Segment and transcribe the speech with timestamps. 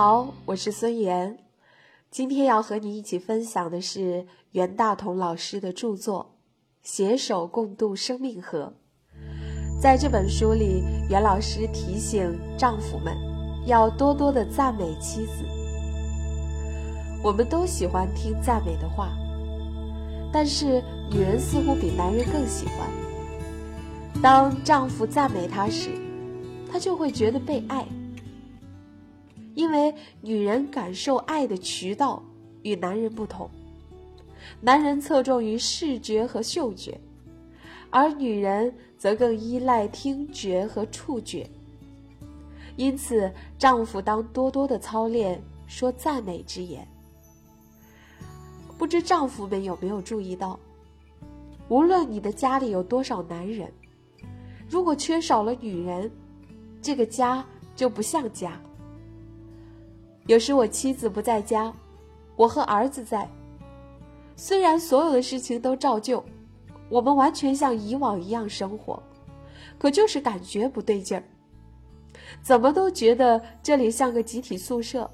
[0.00, 1.40] 好，我是孙岩，
[2.08, 6.36] 今天要和你一起分享的是袁大同老师的著作
[6.88, 8.72] 《携手共度生命河》。
[9.82, 13.12] 在这本书里，袁老师提醒丈夫们
[13.66, 15.44] 要多多的赞美妻子。
[17.20, 19.10] 我们都喜欢听赞美的话，
[20.32, 20.80] 但是
[21.10, 22.88] 女人似乎比男人更喜欢。
[24.22, 25.90] 当丈夫赞美她时，
[26.70, 27.84] 她就会觉得被爱。
[29.58, 32.22] 因为女人感受爱的渠道
[32.62, 33.50] 与男人不同，
[34.60, 36.96] 男人侧重于视觉和嗅觉，
[37.90, 41.44] 而女人则更依赖听觉和触觉。
[42.76, 46.86] 因此，丈夫当多多的操练说赞美之言。
[48.78, 50.56] 不知丈夫们有没有注意到，
[51.68, 53.68] 无论你的家里有多少男人，
[54.70, 56.08] 如果缺少了女人，
[56.80, 58.52] 这个家就不像家。
[60.28, 61.72] 有时我妻子不在家，
[62.36, 63.26] 我和儿子在。
[64.36, 66.22] 虽然所有的事情都照旧，
[66.90, 69.02] 我们完全像以往一样生活，
[69.78, 71.24] 可就是感觉不对劲儿。
[72.42, 75.10] 怎么都觉得这里像个集体宿舍，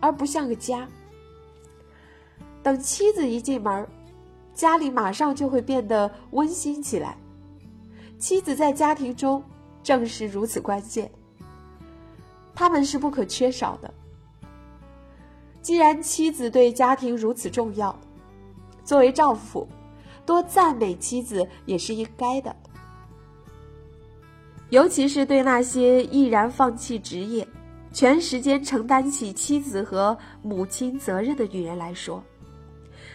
[0.00, 0.86] 而不像个家。
[2.62, 3.88] 等妻子一进门，
[4.52, 7.16] 家里马上就会变得温馨起来。
[8.18, 9.42] 妻子在家庭中
[9.82, 11.10] 正是如此关键，
[12.54, 13.94] 他们是不可缺少的。
[15.66, 17.92] 既然妻子对家庭如此重要，
[18.84, 19.66] 作为丈夫，
[20.24, 22.54] 多赞美妻子也是应该的。
[24.70, 27.44] 尤其是对那些毅然放弃职业、
[27.90, 32.22] 全时间承担起妻子和母亲责任的女人来说，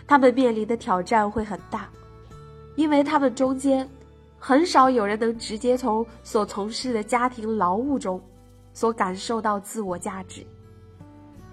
[0.05, 1.89] 她们面临的挑战会很大，
[2.75, 3.89] 因为她们中间
[4.37, 8.21] 很少有人能直接从所从事的家庭劳务中
[8.73, 10.45] 所感受到自我价值。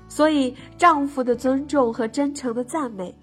[0.08, 3.14] 所以，丈夫的尊重和真诚的赞美，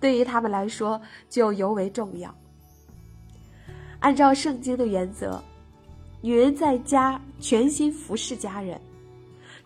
[0.00, 2.34] 对于他们来说就尤为重要。
[4.00, 5.40] 按照圣经的原则，
[6.22, 8.80] 女人在家全心服侍家人，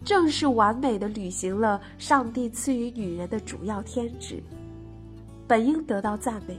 [0.04, 4.42] 正是完美的履行了上帝赐予女人的主要天职，
[5.46, 6.58] 本应得到赞美。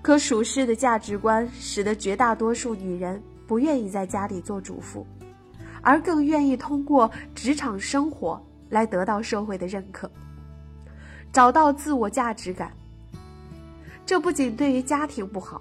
[0.00, 5.04] 可属世的价值观使得绝大多数女人不愿意在家里做主妇，
[5.82, 8.40] 而更愿意通过职场生活。
[8.68, 10.10] 来得到社会的认可，
[11.32, 12.72] 找到自我价值感。
[14.04, 15.60] 这不仅对于家庭不好，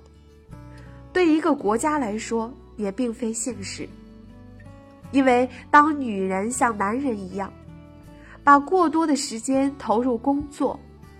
[1.12, 3.88] 对一个国家来说也并非幸事。
[5.12, 7.51] 因为当女人像男人一样，
[8.44, 10.79] 把过多的时间投入工作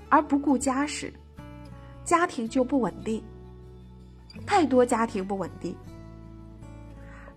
[0.10, 1.14] 而不顾家时，
[2.04, 3.22] 家庭就不稳定。
[4.46, 5.76] 太多家庭不稳定，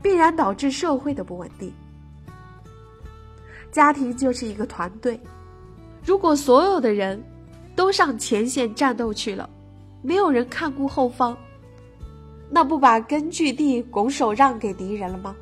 [0.03, 1.72] 必然导致社会的不稳定。
[3.70, 5.19] 家庭就是一个团队，
[6.04, 7.22] 如果所有的人
[7.76, 9.48] 都上前线战斗去了，
[10.03, 11.36] 没有人看顾后方，
[12.50, 15.36] 那不把根据地拱手让给敌人了吗？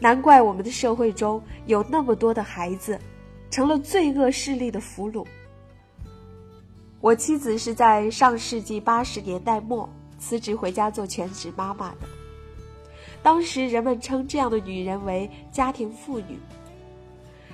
[0.00, 2.98] 难怪我们的社会中有那么多的孩子
[3.50, 5.24] 成了罪恶势力的俘虏。
[7.00, 12.08] 我妻子是在上世纪八十年代末辞职回家做全职妈妈的，
[13.22, 16.38] 当时人们称这样的女人为家庭妇女。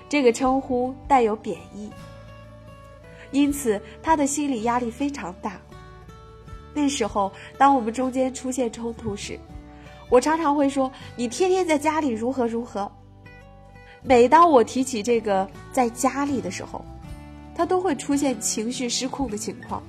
[0.09, 1.91] 这个称呼带有贬义，
[3.31, 5.61] 因此他的心理压力非常大。
[6.73, 9.39] 那时候，当我们中间出现冲突时，
[10.09, 12.91] 我常常会说：“你天天在家里如何如何。”
[14.01, 16.83] 每当我提起这个在家里的时候，
[17.55, 19.83] 他都会出现情绪失控的情况。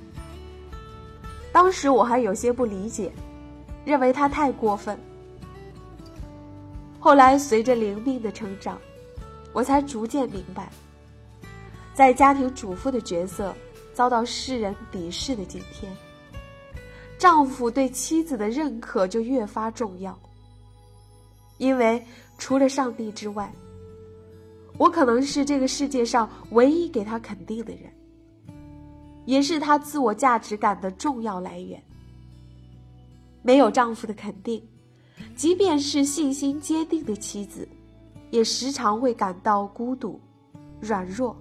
[1.52, 3.10] 当时我还有些不理解，
[3.84, 4.98] 认为他太过分。
[6.98, 8.78] 后来随着灵命的成长。
[9.52, 10.70] 我才逐渐明白，
[11.92, 13.54] 在家庭主妇的角色
[13.92, 15.92] 遭到世人鄙视的今天，
[17.18, 20.16] 丈夫对妻子的认可就越发重要。
[21.58, 22.02] 因为
[22.38, 23.52] 除了上帝之外，
[24.78, 27.92] 我可能是这个世界上唯一给他肯定的人，
[29.26, 31.82] 也是他自我价值感的重要来源。
[33.42, 34.62] 没有丈夫的肯定，
[35.34, 37.68] 即便是信心坚定的妻子。
[38.30, 40.20] 也时常会感到孤独、
[40.80, 41.36] 软弱，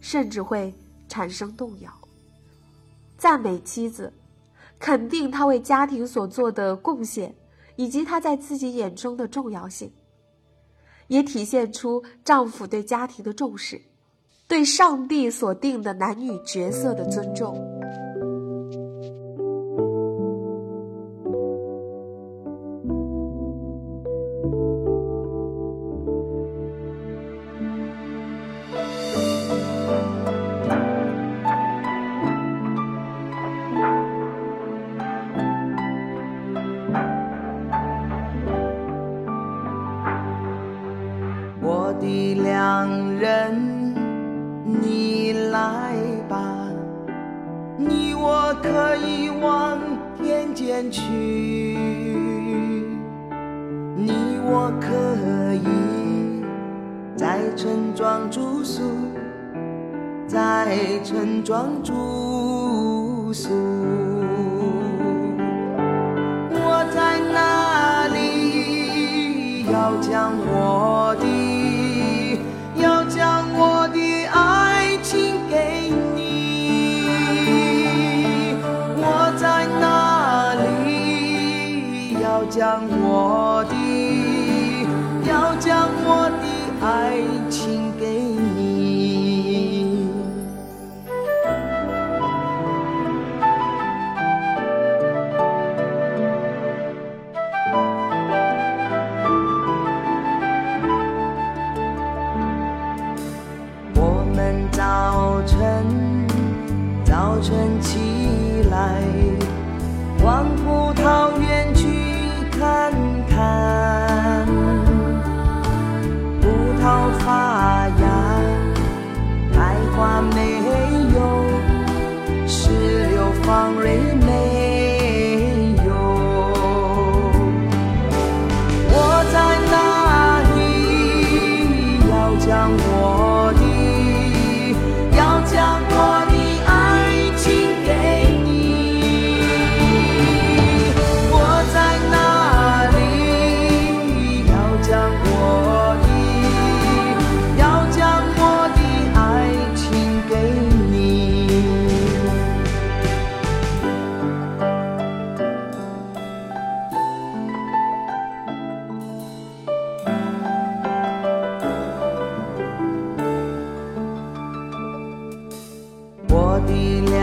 [0.00, 0.72] 甚至会
[1.08, 1.92] 产生动摇。
[3.18, 4.12] 赞美妻子，
[4.78, 7.34] 肯定她为家庭所做的贡献，
[7.76, 9.92] 以及她在自己眼中的重要性，
[11.08, 13.80] 也体现出丈夫对家庭的重视，
[14.48, 17.56] 对上帝所定的男女角色的尊重。
[42.02, 43.94] 的良人
[44.64, 45.94] 你来
[46.28, 46.68] 吧。
[47.78, 49.78] 你我可以往
[50.20, 51.02] 天间去。
[53.96, 54.12] 你
[54.44, 56.44] 我可以
[57.16, 58.82] 在村庄住宿。
[60.26, 64.01] 在村庄住宿。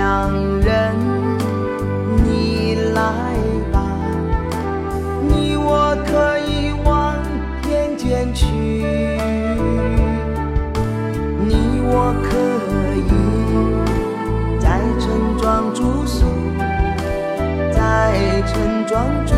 [0.10, 0.96] 唐人，
[2.26, 3.14] 你来
[3.72, 3.86] 吧，
[5.22, 7.16] 你我可以往
[7.62, 8.48] 天间去，
[11.46, 12.30] 你我可
[12.98, 13.12] 以
[14.60, 16.26] 在村庄住宿，
[17.72, 19.29] 在村庄。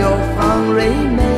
[0.00, 1.29] 有方锐美。